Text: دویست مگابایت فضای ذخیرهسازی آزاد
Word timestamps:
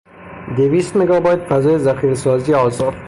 دویست 0.57 0.97
مگابایت 0.97 1.39
فضای 1.39 1.77
ذخیرهسازی 1.79 2.53
آزاد 2.53 2.93